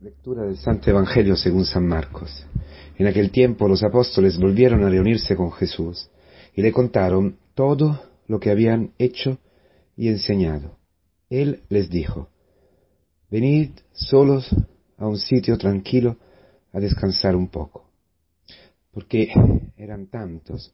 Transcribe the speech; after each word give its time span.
Lectura 0.00 0.44
del 0.44 0.56
Santo 0.56 0.90
Evangelio 0.90 1.34
según 1.34 1.64
San 1.64 1.84
Marcos. 1.84 2.46
En 2.98 3.08
aquel 3.08 3.32
tiempo 3.32 3.66
los 3.66 3.82
apóstoles 3.82 4.38
volvieron 4.38 4.84
a 4.84 4.88
reunirse 4.88 5.34
con 5.34 5.50
Jesús 5.50 6.08
y 6.54 6.62
le 6.62 6.70
contaron 6.70 7.36
todo 7.54 8.00
lo 8.28 8.38
que 8.38 8.52
habían 8.52 8.92
hecho 8.98 9.38
y 9.96 10.06
enseñado. 10.06 10.78
Él 11.28 11.62
les 11.68 11.90
dijo, 11.90 12.28
Venid 13.28 13.70
solos 13.92 14.48
a 14.98 15.08
un 15.08 15.18
sitio 15.18 15.58
tranquilo 15.58 16.16
a 16.72 16.78
descansar 16.78 17.34
un 17.34 17.48
poco, 17.48 17.90
porque 18.92 19.32
eran 19.76 20.06
tantos 20.06 20.72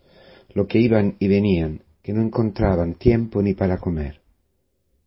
los 0.52 0.66
que 0.66 0.80
iban 0.80 1.16
y 1.18 1.28
venían 1.28 1.80
que 2.02 2.12
no 2.12 2.20
encontraban 2.20 2.96
tiempo 2.96 3.40
ni 3.40 3.54
para 3.54 3.78
comer. 3.78 4.20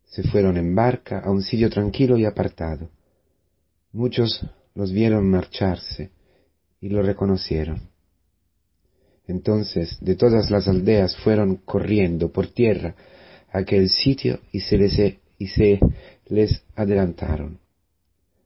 Se 0.05 0.23
fueron 0.23 0.57
en 0.57 0.73
barca 0.73 1.19
a 1.19 1.29
un 1.29 1.43
sitio 1.43 1.69
tranquilo 1.69 2.17
y 2.17 2.25
apartado. 2.25 2.89
Muchos 3.97 4.45
los 4.75 4.91
vieron 4.91 5.27
marcharse 5.27 6.11
y 6.79 6.89
lo 6.89 7.01
reconocieron. 7.01 7.89
Entonces 9.25 9.97
de 10.01 10.15
todas 10.15 10.51
las 10.51 10.67
aldeas 10.67 11.17
fueron 11.17 11.55
corriendo 11.55 12.31
por 12.31 12.45
tierra 12.45 12.93
a 13.51 13.57
aquel 13.57 13.89
sitio 13.89 14.39
y 14.51 14.59
se 14.59 14.77
les, 14.77 14.99
y 15.39 15.47
se 15.47 15.79
les 16.27 16.61
adelantaron. 16.75 17.59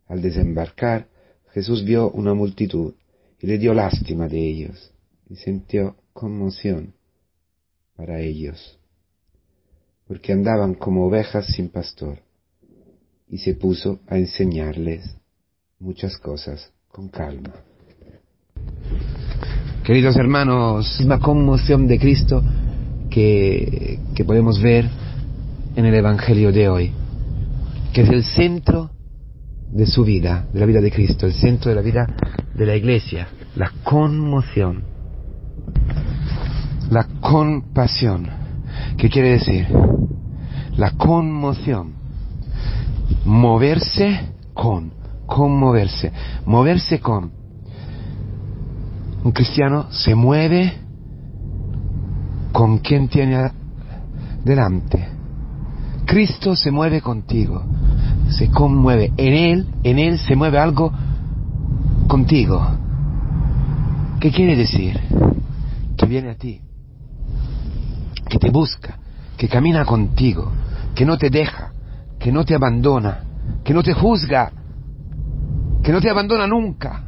Al 0.08 0.22
desembarcar, 0.22 1.10
Jesús 1.50 1.84
vio 1.84 2.10
una 2.12 2.34
multitud 2.34 2.94
y 3.38 3.48
le 3.48 3.58
dio 3.58 3.74
lástima 3.74 4.30
de 4.30 4.40
ellos 4.40 4.94
y 5.28 5.36
sintió 5.36 5.98
conmoción 6.14 6.94
para 7.98 8.22
ellos, 8.22 8.80
porque 10.08 10.32
andaban 10.32 10.76
como 10.76 11.08
ovejas 11.08 11.46
sin 11.48 11.68
pastor, 11.68 12.20
y 13.28 13.40
se 13.40 13.54
puso 13.54 14.00
a 14.08 14.18
enseñarles 14.18 15.18
muchas 15.82 16.18
cosas 16.18 16.72
con 16.90 17.10
calma. 17.10 17.54
Queridos 19.84 20.16
hermanos, 20.16 21.02
la 21.02 21.18
conmoción 21.18 21.88
de 21.88 21.98
Cristo 22.00 22.44
que, 23.10 24.00
que 24.14 24.24
podemos 24.24 24.62
ver 24.62 24.88
en 25.76 25.86
el 25.86 25.96
Evangelio 25.96 26.52
de 26.52 26.70
hoy, 26.70 26.92
que 27.94 28.02
es 28.02 28.10
el 28.10 28.24
centro 28.24 28.92
de 29.72 29.88
su 29.88 30.04
vida, 30.04 30.46
de 30.54 30.60
la 30.60 30.68
vida 30.68 30.82
de 30.82 30.92
Cristo, 30.92 31.26
el 31.26 31.34
centro 31.34 31.70
de 31.70 31.76
la 31.76 31.82
vida 31.82 32.08
de 32.54 32.66
la 32.66 32.76
iglesia, 32.76 33.28
la 33.56 33.72
conmoción, 33.84 34.84
la 36.92 37.08
compasión. 37.22 38.30
¿Qué 38.98 39.10
quiere 39.10 39.32
decir? 39.32 39.68
La 40.78 40.92
conmoción, 40.92 41.94
moverse 43.26 44.32
con, 44.54 45.01
conmoverse, 45.32 46.12
moverse 46.46 47.00
con. 47.00 47.32
Un 49.24 49.32
cristiano 49.32 49.88
se 49.90 50.14
mueve 50.14 50.74
con 52.52 52.80
quien 52.80 53.08
tiene 53.08 53.50
delante. 54.44 55.08
Cristo 56.06 56.54
se 56.54 56.70
mueve 56.70 57.00
contigo, 57.00 57.64
se 58.30 58.52
conmueve. 58.52 59.14
En 59.16 59.34
Él, 59.34 59.68
en 59.84 60.00
Él 60.00 60.20
se 60.20 60.36
mueve 60.36 60.60
algo 60.60 60.92
contigo. 62.08 62.62
¿Qué 64.20 64.32
quiere 64.32 64.58
decir? 64.58 65.00
Que 65.96 66.06
viene 66.08 66.32
a 66.32 66.36
ti, 66.36 66.60
que 68.28 68.38
te 68.38 68.50
busca, 68.50 69.00
que 69.38 69.48
camina 69.48 69.86
contigo, 69.86 70.52
que 70.94 71.06
no 71.06 71.18
te 71.18 71.30
deja, 71.30 71.72
que 72.20 72.34
no 72.34 72.44
te 72.44 72.54
abandona, 72.54 73.24
que 73.64 73.74
no 73.74 73.82
te 73.82 73.94
juzga, 73.94 74.52
que 75.84 75.92
no 75.92 76.02
te 76.02 76.10
abandona 76.10 76.48
nunca, 76.48 77.04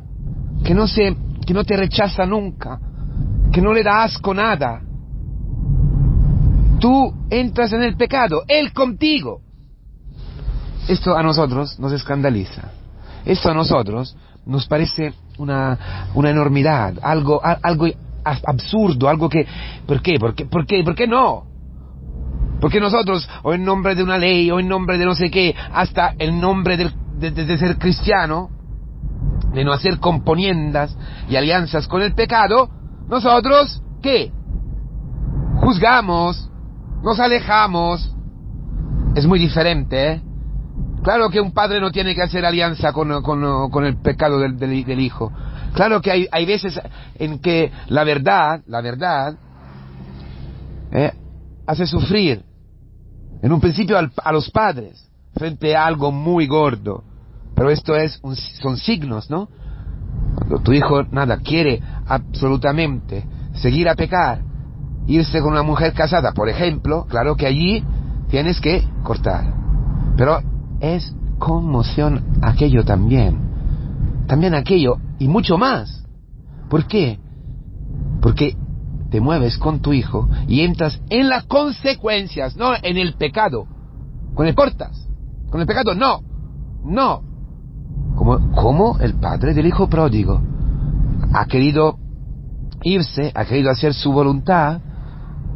que 0.63 0.73
no 0.73 0.87
se, 0.87 1.15
que 1.45 1.53
no 1.53 1.63
te 1.63 1.77
rechaza 1.77 2.25
nunca, 2.25 2.79
que 3.51 3.61
no 3.61 3.73
le 3.73 3.83
da 3.83 4.03
asco 4.03 4.33
nada. 4.33 4.81
Tú 6.79 7.13
entras 7.29 7.71
en 7.73 7.83
el 7.83 7.95
pecado, 7.95 8.43
Él 8.47 8.73
contigo. 8.73 9.41
Esto 10.87 11.15
a 11.15 11.23
nosotros 11.23 11.79
nos 11.79 11.93
escandaliza. 11.93 12.71
Esto 13.25 13.51
a 13.51 13.53
nosotros 13.53 14.17
nos 14.45 14.67
parece 14.67 15.13
una, 15.37 16.09
una 16.13 16.29
enormidad, 16.29 16.95
algo, 17.01 17.41
algo 17.43 17.87
absurdo, 18.23 19.07
algo 19.07 19.29
que... 19.29 19.45
¿Por 19.85 20.01
qué? 20.01 20.19
¿Por 20.19 20.35
qué? 20.35 20.45
¿Por 20.45 20.65
qué? 20.65 20.83
¿Por 20.83 20.95
qué 20.95 21.07
no? 21.07 21.45
Porque 22.59 22.79
nosotros, 22.79 23.27
o 23.43 23.53
en 23.53 23.65
nombre 23.65 23.93
de 23.93 24.03
una 24.03 24.17
ley, 24.17 24.49
o 24.49 24.59
en 24.59 24.69
nombre 24.69 24.97
de 24.97 25.05
no 25.05 25.15
sé 25.15 25.29
qué, 25.29 25.53
hasta 25.73 26.15
el 26.17 26.39
nombre 26.39 26.77
de, 26.77 27.57
ser 27.57 27.77
cristiano, 27.77 28.49
de 29.53 29.63
no 29.63 29.71
hacer 29.71 29.99
componiendas 29.99 30.97
y 31.29 31.35
alianzas 31.35 31.87
con 31.87 32.01
el 32.01 32.13
pecado, 32.13 32.69
nosotros, 33.07 33.81
¿qué? 34.01 34.31
Juzgamos, 35.57 36.49
nos 37.03 37.19
alejamos. 37.19 38.15
Es 39.15 39.27
muy 39.27 39.39
diferente, 39.39 40.13
¿eh? 40.13 40.21
Claro 41.03 41.29
que 41.29 41.41
un 41.41 41.51
padre 41.51 41.81
no 41.81 41.91
tiene 41.91 42.15
que 42.15 42.23
hacer 42.23 42.45
alianza 42.45 42.93
con, 42.93 43.11
el 43.85 43.97
pecado 43.97 44.39
del, 44.39 44.99
hijo. 44.99 45.31
Claro 45.73 46.01
que 46.01 46.27
hay, 46.31 46.45
veces 46.45 46.79
en 47.15 47.39
que 47.39 47.71
la 47.87 48.05
verdad, 48.05 48.61
la 48.67 48.79
verdad, 48.79 49.35
eh, 50.91 51.11
hace 51.67 51.85
sufrir 51.85 52.43
en 53.41 53.51
un 53.51 53.59
principio 53.59 53.97
a 53.97 54.31
los 54.31 54.49
padres 54.49 55.09
frente 55.35 55.75
a 55.75 55.85
algo 55.85 56.11
muy 56.11 56.47
gordo. 56.47 57.03
Pero 57.55 57.69
esto 57.69 57.95
es 57.95 58.19
un, 58.23 58.35
son 58.35 58.77
signos, 58.77 59.29
¿no? 59.29 59.49
Cuando 60.35 60.59
tu 60.59 60.73
hijo 60.73 61.03
nada 61.11 61.37
quiere 61.37 61.81
absolutamente 62.07 63.25
seguir 63.53 63.87
a 63.89 63.95
pecar, 63.95 64.41
irse 65.07 65.41
con 65.41 65.51
una 65.51 65.63
mujer 65.63 65.93
casada, 65.93 66.33
por 66.33 66.49
ejemplo, 66.49 67.05
claro 67.07 67.35
que 67.35 67.45
allí 67.45 67.83
tienes 68.29 68.59
que 68.59 68.87
cortar. 69.03 69.53
Pero 70.17 70.39
es 70.79 71.15
conmoción 71.39 72.39
aquello 72.41 72.83
también. 72.83 73.39
También 74.27 74.55
aquello 74.55 74.97
y 75.19 75.27
mucho 75.27 75.57
más. 75.57 76.05
¿Por 76.69 76.87
qué? 76.87 77.19
Porque 78.21 78.55
te 79.11 79.21
mueves 79.21 79.57
con 79.57 79.79
tu 79.79 79.93
hijo 79.93 80.27
y 80.47 80.61
entras 80.61 81.01
en 81.09 81.29
las 81.29 81.43
consecuencias, 81.43 82.55
no 82.55 82.73
en 82.81 82.97
el 82.97 83.13
pecado. 83.13 83.67
Con 84.33 84.47
el 84.47 84.55
portas. 84.55 85.07
Con 85.51 85.61
el 85.61 85.67
pecado, 85.67 85.93
no. 85.93 86.21
No. 86.83 87.32
Como, 88.15 88.51
como 88.51 88.99
el 88.99 89.15
padre 89.15 89.53
del 89.53 89.65
hijo 89.65 89.87
pródigo 89.87 90.41
ha 91.33 91.45
querido 91.45 91.97
irse, 92.83 93.31
ha 93.33 93.45
querido 93.45 93.71
hacer 93.71 93.93
su 93.93 94.11
voluntad, 94.11 94.79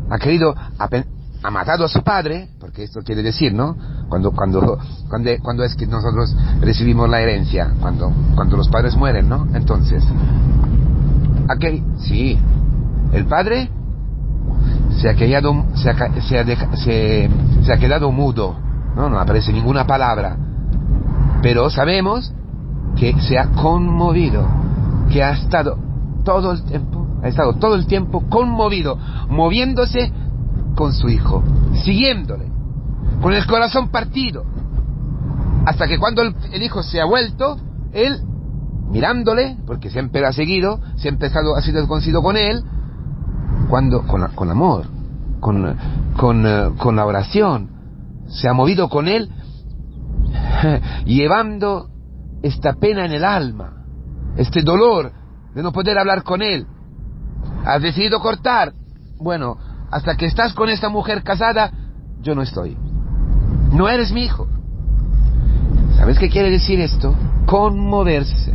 ha 0.10 0.18
querido, 0.18 0.56
ha 0.78 1.52
matado 1.52 1.86
a 1.86 1.88
su 1.88 2.02
padre, 2.04 2.50
porque 2.60 2.84
esto 2.84 3.02
quiere 3.02 3.22
decir, 3.22 3.54
¿no? 3.54 3.76
Cuando, 4.10 4.32
cuando, 4.32 4.80
cuando, 5.10 5.30
cuando 5.42 5.64
es 5.64 5.76
que 5.76 5.86
nosotros 5.86 6.36
recibimos 6.62 7.10
la 7.10 7.22
herencia, 7.22 7.74
cuando, 7.80 8.12
cuando 8.36 8.58
los 8.58 8.70
padres 8.70 8.96
mueren, 8.96 9.30
¿no? 9.30 9.48
Entonces, 9.54 10.04
aquel, 11.50 11.84
sí, 12.00 12.40
el 13.12 13.26
padre 13.26 13.70
se 15.00 15.10
ha 15.10 15.14
quedado, 15.14 15.66
se 15.76 15.90
ha, 15.90 16.22
se 16.22 16.40
ha, 16.40 16.44
deja, 16.44 16.76
se, 16.78 17.30
se 17.62 17.74
ha 17.74 17.78
quedado 17.78 18.12
mudo, 18.12 18.56
¿no? 18.96 19.10
No 19.10 19.20
aparece 19.20 19.54
ninguna 19.54 19.86
palabra, 19.86 20.38
pero 21.42 21.70
sabemos 21.70 22.34
que 22.98 23.14
se 23.22 23.38
ha 23.38 23.50
conmovido, 23.52 24.46
que 25.12 25.24
ha 25.24 25.32
estado 25.32 25.78
todo 26.24 26.52
el 26.52 26.64
tiempo, 26.64 27.08
ha 27.24 27.28
estado 27.28 27.54
todo 27.54 27.76
el 27.76 27.86
tiempo 27.86 28.28
conmovido, 28.30 28.98
moviéndose 29.30 30.12
con 30.76 30.94
su 30.94 31.08
hijo, 31.10 31.44
siguiéndole, 31.84 32.48
con 33.22 33.34
el 33.34 33.46
corazón 33.46 33.90
partido, 33.90 34.44
hasta 35.66 35.88
que 35.88 36.00
cuando 36.00 36.22
el, 36.22 36.64
hijo 36.64 36.82
se 36.84 37.00
ha 37.02 37.06
vuelto, 37.06 37.58
él 37.94 38.22
mirándole, 38.90 39.58
porque 39.66 39.90
siempre 39.90 40.26
ha 40.26 40.32
seguido, 40.32 40.80
siempre 40.96 41.26
ha, 41.26 41.30
estado, 41.30 41.56
ha 41.56 41.62
sido 41.62 41.88
conocido 41.88 42.22
con 42.24 42.38
él, 42.38 42.64
cuando 43.70 44.04
con, 44.04 44.28
con 44.34 44.50
amor, 44.50 44.86
con, 45.40 45.76
con, 46.16 46.46
uh, 46.46 46.76
con 46.78 46.96
la 46.96 47.06
oración, 47.06 47.70
se 48.28 48.48
ha 48.48 48.54
movido 48.54 48.90
con 48.90 49.08
él, 49.08 49.30
llevando 51.06 51.90
esta 52.42 52.74
pena 52.74 53.06
en 53.06 53.12
el 53.12 53.24
alma, 53.24 53.86
este 54.38 54.62
dolor 54.62 55.12
de 55.54 55.64
no 55.64 55.72
poder 55.72 55.98
hablar 55.98 56.24
con 56.24 56.42
él. 56.42 56.68
Has 57.66 57.82
decidido 57.82 58.20
cortar. 58.20 58.74
Bueno, 59.20 59.58
hasta 59.92 60.16
que 60.16 60.26
estás 60.26 60.54
con 60.54 60.70
esta 60.70 60.90
mujer 60.90 61.24
casada, 61.24 61.72
yo 62.22 62.36
no 62.36 62.42
estoy. 62.42 62.78
No 63.72 63.90
eres 63.90 64.12
mi 64.12 64.24
hijo. 64.24 64.48
¿Sabes 65.98 66.20
qué 66.20 66.30
quiere 66.30 66.52
decir 66.52 66.80
esto? 66.80 67.16
Conmoverse. 67.46 68.54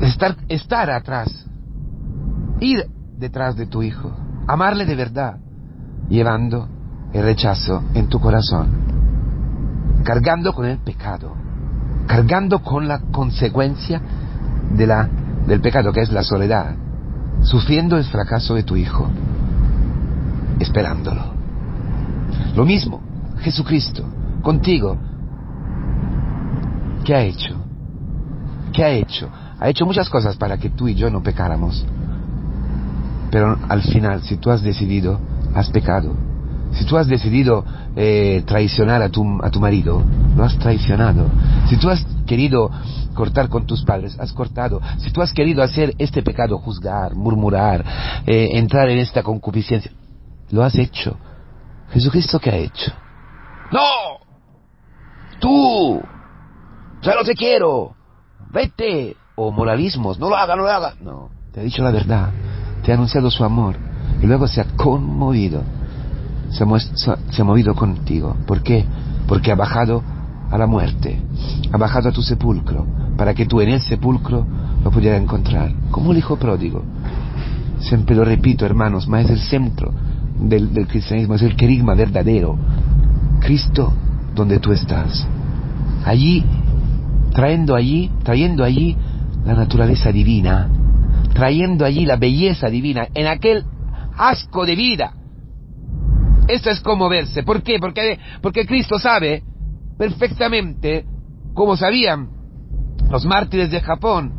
Estar, 0.00 0.36
estar 0.48 0.90
atrás. 0.90 1.46
Ir 2.60 2.86
detrás 3.18 3.56
de 3.56 3.66
tu 3.66 3.82
hijo. 3.82 4.12
Amarle 4.46 4.86
de 4.86 4.94
verdad. 4.94 5.38
Llevando 6.08 6.68
el 7.12 7.22
rechazo 7.24 7.82
en 7.94 8.08
tu 8.08 8.20
corazón. 8.20 8.91
Cargando 10.02 10.52
con 10.52 10.66
el 10.66 10.78
pecado, 10.78 11.34
cargando 12.06 12.60
con 12.60 12.88
la 12.88 13.00
consecuencia 13.00 14.00
de 14.70 14.86
la, 14.86 15.08
del 15.46 15.60
pecado 15.60 15.92
que 15.92 16.00
es 16.00 16.10
la 16.10 16.22
soledad, 16.22 16.74
sufriendo 17.42 17.96
el 17.96 18.04
fracaso 18.04 18.54
de 18.54 18.62
tu 18.62 18.76
hijo, 18.76 19.08
esperándolo. 20.58 21.32
Lo 22.54 22.64
mismo, 22.64 23.00
Jesucristo, 23.40 24.04
contigo, 24.42 24.96
¿qué 27.04 27.14
ha 27.14 27.22
hecho? 27.22 27.56
¿Qué 28.72 28.84
ha 28.84 28.90
hecho? 28.90 29.28
Ha 29.58 29.68
hecho 29.68 29.86
muchas 29.86 30.08
cosas 30.08 30.36
para 30.36 30.58
que 30.58 30.70
tú 30.70 30.88
y 30.88 30.94
yo 30.94 31.10
no 31.10 31.22
pecáramos. 31.22 31.84
Pero 33.30 33.58
al 33.68 33.82
final, 33.82 34.22
si 34.22 34.36
tú 34.36 34.50
has 34.50 34.62
decidido, 34.62 35.20
has 35.54 35.70
pecado. 35.70 36.14
Si 36.74 36.84
tú 36.84 36.96
has 36.96 37.06
decidido 37.06 37.64
eh, 37.96 38.42
traicionar 38.46 39.02
a 39.02 39.08
tu, 39.08 39.24
a 39.42 39.50
tu 39.50 39.60
marido, 39.60 40.02
lo 40.36 40.44
has 40.44 40.58
traicionado. 40.58 41.26
Si 41.68 41.76
tú 41.76 41.90
has 41.90 42.04
querido 42.26 42.70
cortar 43.14 43.48
con 43.48 43.66
tus 43.66 43.84
padres, 43.84 44.18
has 44.18 44.32
cortado. 44.32 44.80
Si 44.98 45.10
tú 45.10 45.22
has 45.22 45.32
querido 45.32 45.62
hacer 45.62 45.94
este 45.98 46.22
pecado, 46.22 46.58
juzgar, 46.58 47.14
murmurar, 47.14 47.84
eh, 48.26 48.50
entrar 48.52 48.88
en 48.88 48.98
esta 48.98 49.22
concupiscencia, 49.22 49.92
lo 50.50 50.62
has 50.62 50.74
hecho. 50.76 51.16
Jesucristo, 51.90 52.38
¿qué 52.38 52.50
ha 52.50 52.56
hecho? 52.56 52.92
¡No! 53.70 53.80
¡Tú! 55.40 56.00
¡Ya 57.02 57.14
no 57.14 57.24
te 57.24 57.34
quiero! 57.34 57.94
¡Vete! 58.50 59.16
O 59.34 59.50
moralismos, 59.50 60.18
no 60.18 60.28
lo 60.28 60.36
haga, 60.36 60.56
no 60.56 60.62
lo 60.62 60.68
haga. 60.68 60.94
No, 61.00 61.30
te 61.52 61.60
ha 61.60 61.62
dicho 61.62 61.82
la 61.82 61.90
verdad, 61.90 62.30
te 62.84 62.92
ha 62.92 62.94
anunciado 62.94 63.30
su 63.30 63.44
amor 63.44 63.76
y 64.20 64.26
luego 64.26 64.46
se 64.46 64.60
ha 64.60 64.66
conmovido, 64.76 65.62
se 66.52 67.40
ha, 67.40 67.44
movido 67.44 67.74
contigo. 67.74 68.36
¿Por 68.46 68.62
qué? 68.62 68.84
Porque 69.26 69.50
ha 69.50 69.54
bajado 69.54 70.02
a 70.50 70.58
la 70.58 70.66
muerte, 70.66 71.18
ha 71.72 71.76
bajado 71.78 72.10
a 72.10 72.12
tu 72.12 72.22
sepulcro, 72.22 72.86
para 73.16 73.34
que 73.34 73.46
tú 73.46 73.60
en 73.60 73.70
el 73.70 73.80
sepulcro 73.80 74.46
lo 74.84 74.90
pudieras 74.90 75.20
encontrar, 75.20 75.72
como 75.90 76.12
el 76.12 76.18
hijo 76.18 76.36
pródigo. 76.36 76.82
Siempre 77.78 78.14
lo 78.14 78.24
repito, 78.24 78.66
hermanos, 78.66 79.08
mas 79.08 79.24
es 79.24 79.30
el 79.30 79.38
centro 79.40 79.92
del, 80.38 80.72
del 80.74 80.86
cristianismo, 80.86 81.34
es 81.34 81.42
el 81.42 81.56
querigma 81.56 81.94
verdadero. 81.94 82.56
Cristo 83.40 83.92
donde 84.34 84.60
tú 84.60 84.72
estás. 84.72 85.26
Allí, 86.04 86.44
trayendo 87.32 87.74
allí, 87.74 88.10
trayendo 88.22 88.62
allí 88.62 88.96
la 89.44 89.54
naturaleza 89.54 90.12
divina, 90.12 90.68
trayendo 91.32 91.84
allí 91.84 92.04
la 92.04 92.16
belleza 92.16 92.68
divina, 92.68 93.08
en 93.14 93.26
aquel 93.26 93.64
asco 94.16 94.66
de 94.66 94.76
vida. 94.76 95.14
Esto 96.52 96.68
es 96.68 96.80
como 96.80 97.08
verse. 97.08 97.42
¿Por 97.42 97.62
qué? 97.62 97.78
Porque, 97.80 98.18
porque 98.42 98.66
Cristo 98.66 98.98
sabe 98.98 99.42
perfectamente, 99.96 101.06
como 101.54 101.78
sabían 101.78 102.28
los 103.10 103.24
mártires 103.24 103.70
de 103.70 103.80
Japón, 103.80 104.34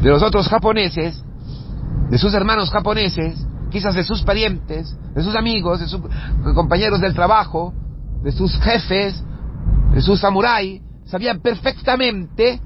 de 0.00 0.08
los 0.08 0.22
otros 0.22 0.46
japoneses, 0.46 1.24
de 2.08 2.18
sus 2.18 2.32
hermanos 2.34 2.70
japoneses, 2.70 3.44
quizás 3.68 3.96
de 3.96 4.04
sus 4.04 4.22
parientes, 4.22 4.96
de 5.12 5.22
sus 5.24 5.34
amigos, 5.34 5.80
de 5.80 5.88
sus 5.88 6.00
compañeros 6.54 7.00
del 7.00 7.14
trabajo, 7.14 7.74
de 8.22 8.30
sus 8.30 8.56
jefes, 8.60 9.24
de 9.92 10.00
sus 10.00 10.20
samuráis, 10.20 10.82
sabían 11.04 11.40
perfectamente, 11.40 12.60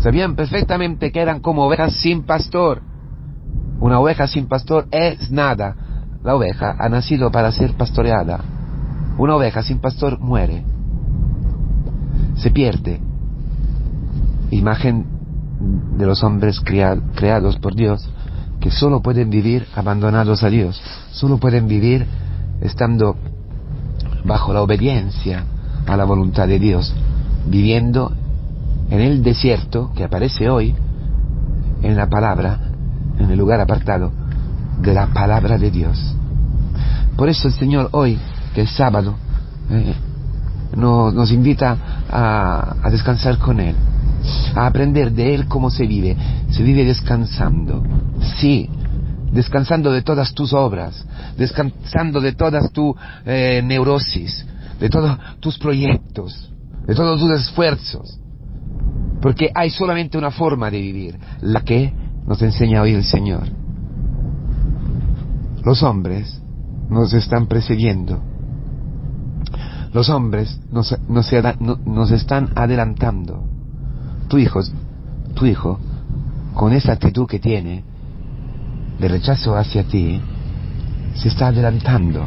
sabían 0.00 0.36
perfectamente 0.36 1.10
que 1.10 1.20
eran 1.20 1.40
como 1.40 1.64
ovejas 1.64 1.94
sin 1.96 2.24
pastor. 2.24 2.82
Una 3.80 4.00
oveja 4.00 4.26
sin 4.26 4.48
pastor 4.48 4.86
es 4.90 5.30
nada. 5.30 5.76
La 6.24 6.36
oveja 6.36 6.76
ha 6.78 6.88
nacido 6.88 7.30
para 7.30 7.50
ser 7.50 7.74
pastoreada. 7.74 8.40
Una 9.18 9.34
oveja 9.34 9.62
sin 9.62 9.80
pastor 9.80 10.20
muere. 10.20 10.64
Se 12.36 12.50
pierde. 12.50 13.00
Imagen 14.50 15.06
de 15.96 16.06
los 16.06 16.22
hombres 16.22 16.60
creados 16.60 17.58
por 17.58 17.74
Dios 17.74 18.08
que 18.60 18.70
solo 18.70 19.02
pueden 19.02 19.30
vivir 19.30 19.66
abandonados 19.74 20.44
a 20.44 20.48
Dios, 20.48 20.80
solo 21.10 21.38
pueden 21.38 21.66
vivir 21.66 22.06
estando 22.60 23.16
bajo 24.24 24.52
la 24.52 24.62
obediencia 24.62 25.44
a 25.86 25.96
la 25.96 26.04
voluntad 26.04 26.46
de 26.46 26.60
Dios, 26.60 26.94
viviendo 27.48 28.12
en 28.88 29.00
el 29.00 29.24
desierto 29.24 29.90
que 29.96 30.04
aparece 30.04 30.48
hoy, 30.48 30.76
en 31.82 31.96
la 31.96 32.08
palabra, 32.08 32.60
en 33.18 33.30
el 33.32 33.38
lugar 33.38 33.60
apartado 33.60 34.21
de 34.82 34.94
la 34.94 35.06
palabra 35.08 35.58
de 35.58 35.70
Dios. 35.70 35.98
Por 37.16 37.28
eso 37.28 37.48
el 37.48 37.54
Señor 37.54 37.88
hoy, 37.92 38.18
que 38.54 38.62
es 38.62 38.70
sábado, 38.70 39.14
eh, 39.70 39.94
nos 40.76 41.30
invita 41.30 41.76
a, 42.10 42.88
descansar 42.90 43.38
con 43.38 43.60
Él, 43.60 43.76
a 44.54 44.66
aprender 44.66 45.12
de 45.12 45.34
Él 45.34 45.46
cómo 45.46 45.70
se 45.70 45.86
vive. 45.86 46.16
Se 46.50 46.62
vive 46.62 46.84
descansando, 46.84 47.82
sí, 48.38 48.68
descansando 49.32 49.92
de 49.92 50.02
todas 50.02 50.34
tus 50.34 50.52
obras, 50.52 51.06
descansando 51.36 52.20
de 52.20 52.32
todas 52.32 52.72
tus 52.72 52.94
eh, 53.24 53.62
neurosis, 53.64 54.46
de 54.80 54.88
todos 54.88 55.18
tus 55.40 55.58
proyectos, 55.58 56.50
de 56.86 56.94
todos 56.94 57.20
tus 57.20 57.30
esfuerzos. 57.30 58.18
Porque 59.20 59.50
hay 59.54 59.70
solamente 59.70 60.18
una 60.18 60.30
forma 60.30 60.70
de 60.70 60.80
vivir, 60.80 61.18
la 61.40 61.60
que 61.60 61.92
nos 62.26 62.42
enseña 62.42 62.82
hoy 62.82 62.94
el 62.94 63.04
Señor. 63.04 63.61
Los 65.64 65.82
hombres 65.82 66.42
nos 66.88 67.12
están 67.12 67.46
precediendo. 67.46 68.20
Los 69.92 70.08
hombres 70.08 70.60
nos, 70.70 70.96
nos 71.08 72.10
están 72.10 72.50
adelantando. 72.54 73.44
Tu 74.28 74.38
hijo, 74.38 74.60
tu 75.34 75.46
hijo, 75.46 75.78
con 76.54 76.72
esa 76.72 76.92
actitud 76.92 77.26
que 77.26 77.38
tiene, 77.38 77.84
de 78.98 79.08
rechazo 79.08 79.56
hacia 79.56 79.84
ti, 79.84 80.20
se 81.14 81.28
está 81.28 81.48
adelantando. 81.48 82.26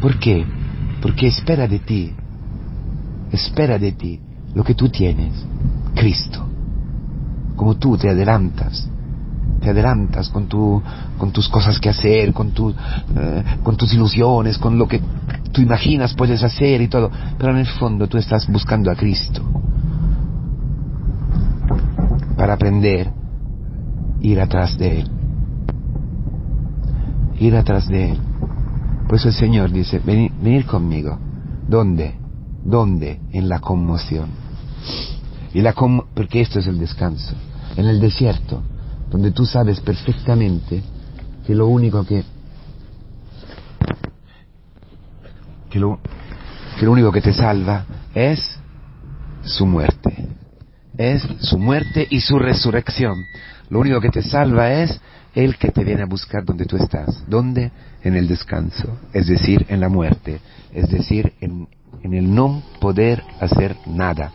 ¿Por 0.00 0.18
qué? 0.18 0.44
Porque 1.00 1.28
espera 1.28 1.68
de 1.68 1.78
ti, 1.78 2.14
espera 3.30 3.78
de 3.78 3.92
ti 3.92 4.20
lo 4.54 4.64
que 4.64 4.74
tú 4.74 4.88
tienes, 4.88 5.32
Cristo. 5.94 6.46
Como 7.54 7.76
tú 7.76 7.96
te 7.96 8.10
adelantas, 8.10 8.88
adelantas 9.70 10.28
con, 10.30 10.46
tu, 10.46 10.82
con 11.18 11.32
tus 11.32 11.48
cosas 11.48 11.78
que 11.78 11.88
hacer, 11.88 12.32
con, 12.32 12.50
tu, 12.50 12.70
eh, 12.70 13.44
con 13.62 13.76
tus 13.76 13.92
ilusiones, 13.92 14.58
con 14.58 14.78
lo 14.78 14.86
que 14.86 15.00
tú 15.52 15.60
imaginas 15.60 16.14
puedes 16.14 16.42
hacer 16.42 16.80
y 16.80 16.88
todo, 16.88 17.10
pero 17.38 17.52
en 17.52 17.58
el 17.58 17.66
fondo 17.66 18.06
tú 18.06 18.18
estás 18.18 18.46
buscando 18.48 18.90
a 18.90 18.94
Cristo 18.94 19.42
para 22.36 22.54
aprender, 22.54 23.10
ir 24.20 24.40
atrás 24.40 24.76
de 24.76 25.00
Él. 25.00 25.10
Ir 27.38 27.56
atrás 27.56 27.88
de 27.88 28.12
Él. 28.12 28.18
Pues 29.08 29.24
el 29.24 29.32
Señor 29.32 29.70
dice, 29.72 30.00
venir, 30.04 30.66
conmigo. 30.66 31.18
¿Dónde? 31.68 32.14
¿Dónde? 32.64 33.20
En 33.32 33.48
la 33.48 33.60
conmoción. 33.60 34.28
Y 35.54 35.62
la 35.62 35.72
porque 35.72 36.40
esto 36.40 36.58
es 36.58 36.66
el 36.66 36.78
descanso. 36.78 37.34
En 37.76 37.86
el 37.86 38.00
desierto, 38.00 38.62
donde 39.10 39.30
tú 39.30 39.44
sabes 39.46 39.80
perfectamente 39.80 40.82
que 41.46 41.54
lo 41.54 41.68
único 41.68 42.04
que 42.04 42.24
que 45.70 45.78
lo, 45.78 45.98
que 46.78 46.86
lo 46.86 46.92
único 46.92 47.12
que 47.12 47.20
te 47.20 47.32
salva 47.32 47.84
es 48.14 48.58
su 49.42 49.66
muerte. 49.66 50.28
Es 50.96 51.22
su 51.40 51.58
muerte 51.58 52.06
y 52.08 52.20
su 52.20 52.38
resurrección. 52.38 53.26
Lo 53.68 53.80
único 53.80 54.00
que 54.00 54.10
te 54.10 54.22
salva 54.22 54.72
es 54.72 55.00
el 55.34 55.56
que 55.58 55.70
te 55.70 55.84
viene 55.84 56.02
a 56.02 56.06
buscar 56.06 56.44
donde 56.44 56.64
tú 56.64 56.76
estás. 56.76 57.22
¿Dónde? 57.28 57.70
En 58.02 58.16
el 58.16 58.26
descanso, 58.28 58.98
es 59.12 59.26
decir, 59.26 59.66
en 59.68 59.80
la 59.80 59.88
muerte, 59.88 60.40
es 60.72 60.88
decir, 60.88 61.32
en, 61.40 61.68
en 62.02 62.14
el 62.14 62.32
no 62.32 62.62
poder 62.80 63.22
hacer 63.40 63.76
nada, 63.86 64.30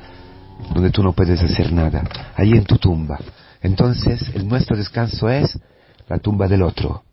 donde 0.74 0.92
tú 0.92 1.02
no 1.02 1.14
puedes 1.14 1.42
hacer 1.42 1.72
nada, 1.72 2.04
allí 2.36 2.52
en 2.52 2.66
tu 2.66 2.78
tumba. 2.78 3.18
Entonces, 3.62 4.22
el 4.34 4.48
nuestro 4.48 4.76
descanso 4.76 5.30
es 5.30 5.60
la 6.08 6.18
tumba 6.18 6.48
del 6.48 6.64
otro, 6.64 7.04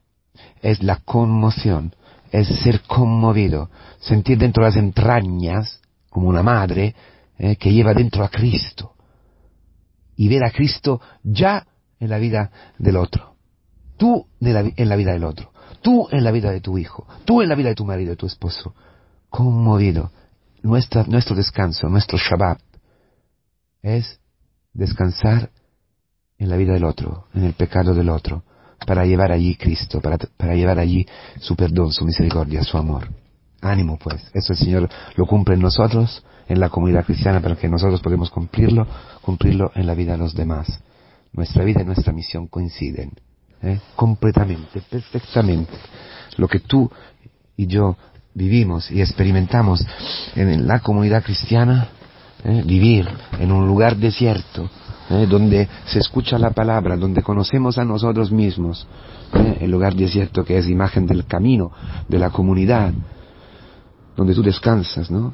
es 0.62 0.82
la 0.82 0.96
conmoción, 0.96 1.94
es 2.30 2.48
ser 2.62 2.82
conmovido, 2.82 3.70
sentir 4.00 4.38
dentro 4.38 4.64
las 4.64 4.76
entrañas, 4.76 5.80
como 6.08 6.28
una 6.28 6.42
madre, 6.42 6.94
eh, 7.38 7.56
que 7.56 7.72
lleva 7.72 7.94
dentro 7.94 8.24
a 8.24 8.28
Cristo, 8.28 8.94
y 10.16 10.28
ver 10.28 10.42
a 10.42 10.50
Cristo 10.50 11.00
ya 11.22 11.66
en 12.00 12.08
la 12.08 12.18
vida 12.18 12.50
del 12.78 12.96
otro, 12.96 13.36
tú 13.96 14.26
en 14.40 14.88
la 14.88 14.96
vida 14.96 15.12
del 15.12 15.24
otro, 15.24 15.52
tú 15.82 16.08
en 16.10 16.24
la 16.24 16.30
vida 16.30 16.50
de 16.50 16.60
tu 16.60 16.78
hijo, 16.78 17.06
tú 17.24 17.42
en 17.42 17.48
la 17.48 17.54
vida 17.54 17.68
de 17.68 17.74
tu 17.74 17.84
marido, 17.84 18.10
de 18.10 18.16
tu 18.16 18.26
esposo, 18.26 18.74
conmovido. 19.28 20.10
nuestro 20.62 21.36
descanso, 21.36 21.88
nuestro 21.88 22.18
Shabbat, 22.18 22.60
es 23.82 24.18
descansar 24.72 25.50
en 26.38 26.48
la 26.48 26.56
vida 26.56 26.72
del 26.72 26.84
otro, 26.84 27.26
en 27.34 27.44
el 27.44 27.52
pecado 27.54 27.94
del 27.94 28.08
otro, 28.08 28.44
para 28.86 29.04
llevar 29.04 29.32
allí 29.32 29.56
Cristo, 29.56 30.00
para, 30.00 30.16
para 30.16 30.54
llevar 30.54 30.78
allí 30.78 31.06
su 31.40 31.56
perdón, 31.56 31.92
su 31.92 32.04
misericordia, 32.04 32.62
su 32.62 32.78
amor. 32.78 33.08
Ánimo 33.60 33.98
pues, 33.98 34.22
eso 34.34 34.52
el 34.52 34.58
Señor 34.58 34.88
lo 35.16 35.26
cumple 35.26 35.54
en 35.54 35.60
nosotros, 35.60 36.22
en 36.48 36.60
la 36.60 36.68
comunidad 36.68 37.04
cristiana, 37.04 37.40
pero 37.40 37.56
que 37.56 37.68
nosotros 37.68 38.00
podemos 38.00 38.30
cumplirlo, 38.30 38.86
cumplirlo 39.20 39.72
en 39.74 39.86
la 39.86 39.94
vida 39.94 40.12
de 40.12 40.18
los 40.18 40.34
demás. 40.34 40.80
Nuestra 41.32 41.64
vida 41.64 41.82
y 41.82 41.84
nuestra 41.84 42.12
misión 42.12 42.46
coinciden, 42.46 43.12
¿eh? 43.62 43.80
completamente, 43.96 44.80
perfectamente. 44.88 45.72
Lo 46.36 46.48
que 46.48 46.60
tú 46.60 46.90
y 47.56 47.66
yo 47.66 47.96
vivimos 48.32 48.90
y 48.90 49.00
experimentamos 49.00 49.84
en 50.36 50.66
la 50.66 50.80
comunidad 50.80 51.24
cristiana, 51.24 51.88
¿eh? 52.44 52.62
vivir 52.64 53.08
en 53.38 53.52
un 53.52 53.66
lugar 53.66 53.96
desierto, 53.96 54.68
¿eh? 55.10 55.26
donde 55.28 55.68
se 55.86 55.98
escucha 55.98 56.38
la 56.38 56.50
palabra, 56.50 56.96
donde 56.96 57.22
conocemos 57.22 57.78
a 57.78 57.84
nosotros 57.84 58.30
mismos, 58.30 58.86
el 59.60 59.70
lugar 59.70 59.94
desierto 59.94 60.44
que 60.44 60.58
es 60.58 60.68
imagen 60.68 61.06
del 61.06 61.26
camino, 61.26 61.70
de 62.08 62.18
la 62.18 62.30
comunidad, 62.30 62.92
donde 64.16 64.34
tú 64.34 64.42
descansas, 64.42 65.10
¿no? 65.10 65.32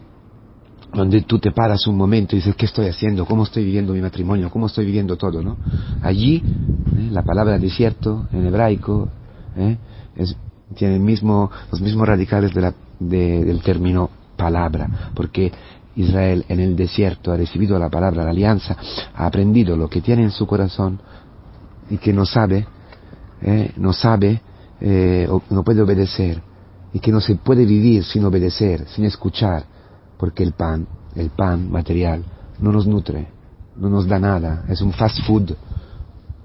Donde 0.92 1.22
tú 1.22 1.38
te 1.38 1.50
paras 1.50 1.86
un 1.86 1.96
momento 1.96 2.36
y 2.36 2.38
dices, 2.38 2.54
¿qué 2.54 2.66
estoy 2.66 2.86
haciendo? 2.86 3.24
¿Cómo 3.24 3.42
estoy 3.44 3.64
viviendo 3.64 3.92
mi 3.92 4.00
matrimonio? 4.00 4.50
¿Cómo 4.50 4.66
estoy 4.66 4.84
viviendo 4.84 5.16
todo, 5.16 5.42
no? 5.42 5.56
Allí, 6.02 6.36
¿eh? 6.36 7.08
la 7.10 7.22
palabra 7.22 7.58
desierto 7.58 8.28
en 8.32 8.46
hebraico 8.46 9.08
¿eh? 9.56 9.76
tiene 10.76 10.98
mismo, 10.98 11.50
los 11.70 11.80
mismos 11.80 12.06
radicales 12.06 12.52
del 13.00 13.62
término 13.62 14.10
palabra, 14.36 15.10
porque 15.14 15.52
Israel 15.96 16.44
en 16.48 16.60
el 16.60 16.76
desierto 16.76 17.32
ha 17.32 17.36
recibido 17.36 17.78
la 17.78 17.88
palabra, 17.88 18.24
la 18.24 18.30
alianza, 18.30 18.76
ha 19.14 19.26
aprendido 19.26 19.76
lo 19.76 19.88
que 19.88 20.00
tiene 20.00 20.22
en 20.22 20.30
su 20.30 20.46
corazón 20.46 21.00
y 21.90 21.98
que 21.98 22.12
no 22.12 22.24
sabe, 22.26 22.66
¿eh? 23.42 23.72
no 23.76 23.92
sabe, 23.92 24.40
eh, 24.80 25.28
no 25.50 25.62
puede 25.62 25.82
obedecer 25.82 26.42
y 26.92 27.00
que 27.00 27.12
no 27.12 27.20
se 27.20 27.34
puede 27.36 27.64
vivir 27.64 28.04
sin 28.04 28.24
obedecer, 28.24 28.86
sin 28.88 29.04
escuchar, 29.04 29.64
porque 30.16 30.42
el 30.42 30.52
pan, 30.52 30.86
el 31.16 31.30
pan 31.30 31.70
material, 31.70 32.24
no 32.60 32.72
nos 32.72 32.86
nutre, 32.86 33.28
no 33.76 33.88
nos 33.88 34.06
da 34.06 34.18
nada, 34.18 34.64
es 34.68 34.80
un 34.80 34.92
fast 34.92 35.20
food. 35.26 35.52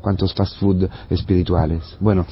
¿Cuántos 0.02 0.34
fast 0.34 0.58
food 0.60 0.90
espirituales? 1.10 1.98
Bueno, 2.00 2.26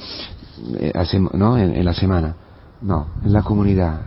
eh, 0.80 0.92
¿no? 1.34 1.56
En, 1.58 1.84
la 1.84 1.94
semana. 1.94 2.34
No, 2.80 3.08
en 3.24 3.32
la 3.32 3.42
comunidad, 3.42 4.00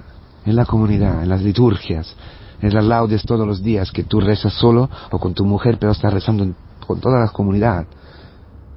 en 0.46 0.56
la 0.56 0.65
comunidad, 0.65 1.24
en 1.24 1.30
las 1.30 1.41
liturgias, 1.41 2.15
en 2.62 2.74
las 2.74 2.86
laudes 2.86 3.24
todos 3.24 3.48
los 3.48 3.62
días 3.62 3.91
que 3.91 4.03
tú 4.03 4.20
rezas 4.20 4.53
solo 4.53 4.89
o 5.12 5.20
con 5.20 5.34
tu 5.34 5.46
mujer, 5.46 5.77
pero 5.80 5.91
estás 5.91 6.13
rezando 6.13 6.48
con 6.86 7.00
toda 7.00 7.20
la 7.20 7.30
comunidad, 7.30 7.86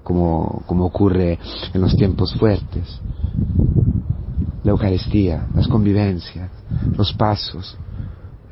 como, 0.02 0.62
como 0.66 0.86
ocurre 0.86 1.38
en 1.72 1.80
los 1.80 1.96
tiempos 1.96 2.34
fuertes 2.34 3.00
la 4.64 4.70
Eucaristía, 4.70 5.46
las 5.54 5.68
convivencias, 5.68 6.50
los 6.96 7.12
pasos. 7.12 7.76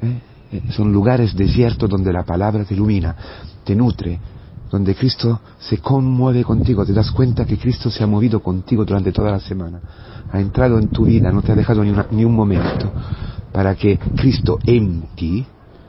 ¿eh? 0.03 0.21
Eh, 0.53 0.63
son 0.71 0.93
lugares 0.93 1.35
desiertos 1.35 1.89
donde 1.89 2.13
la 2.13 2.23
palabra 2.23 2.65
te 2.65 2.75
ilumina, 2.75 3.17
te 3.65 3.75
nutre, 3.75 4.21
donde 4.73 4.95
Cristo 4.95 5.39
se 5.59 5.79
conmueve 5.79 6.43
contigo, 6.43 6.87
te 6.87 6.95
das 6.95 7.11
cuenta 7.11 7.45
que 7.45 7.59
Cristo 7.59 7.91
se 7.91 8.03
ha 8.03 8.07
movido 8.07 8.43
contigo 8.43 8.87
durante 8.87 9.13
toda 9.13 9.31
la 9.31 9.39
semana, 9.39 9.81
ha 10.33 10.41
entrado 10.41 10.79
en 10.79 10.89
tu 10.89 11.05
vida, 11.05 11.31
no 11.31 11.43
te 11.43 11.53
ha 11.53 11.55
dejado 11.55 11.85
ni, 11.85 12.25
un 12.25 12.35
momento, 12.35 12.91
para 13.53 13.75
que 13.75 13.99
Cristo 14.17 14.59
en 14.65 15.09
ti, 15.15 15.45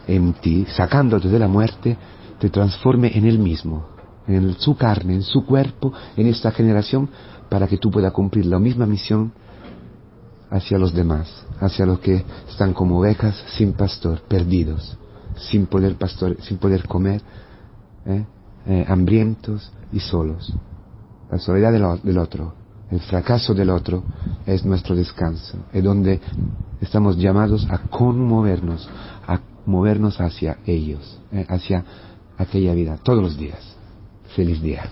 en 0.06 0.34
ti, 0.34 0.66
sacándote 0.68 1.30
de 1.30 1.40
la 1.40 1.48
muerte, 1.48 1.96
te 2.38 2.50
transforme 2.50 3.18
en 3.18 3.26
Él 3.26 3.40
mismo, 3.40 3.86
en 4.28 4.54
su 4.60 4.76
carne, 4.76 5.16
en 5.16 5.24
su 5.24 5.46
cuerpo, 5.46 5.94
en 6.18 6.28
esta 6.28 6.52
generación, 6.52 7.10
para 7.50 7.70
que 7.70 7.78
tú 7.78 7.90
puedas 7.90 8.12
cumplir 8.12 8.46
la 8.48 8.60
misma 8.60 8.86
misión 8.86 9.32
hacia 10.52 10.78
los 10.78 10.94
demás, 10.94 11.46
hacia 11.62 11.86
los 11.86 12.00
que 12.00 12.26
están 12.50 12.74
como 12.74 13.00
ovejas 13.00 13.46
sin 13.56 13.72
pastor, 13.72 14.24
perdidos, 14.28 14.98
sin 15.38 15.68
poder, 15.68 15.96
pastor, 15.96 16.36
sin 16.42 16.58
poder 16.58 16.86
comer, 16.86 17.22
¿eh? 18.06 18.26
Eh, 18.66 18.86
hambrientos 18.88 19.74
y 19.92 20.00
solos. 20.00 20.54
La 21.30 21.38
soledad 21.38 21.74
del, 21.74 22.18
otro, 22.18 22.54
el 22.92 23.02
fracaso 23.02 23.54
del 23.54 23.70
otro 23.70 24.04
es 24.46 24.64
nuestro 24.64 24.96
descanso, 24.96 25.58
es 25.74 25.84
donde 25.84 26.22
estamos 26.80 27.18
llamados 27.18 27.68
a 27.70 27.80
conmovernos, 27.80 28.88
a 29.28 29.40
movernos 29.66 30.22
hacia 30.22 30.60
ellos, 30.66 31.20
¿eh? 31.34 31.46
hacia 31.50 31.84
aquella 32.38 32.74
vida, 32.74 32.98
todos 33.04 33.22
los 33.22 33.38
días. 33.38 33.60
Feliz 34.34 34.62
día. 34.62 34.84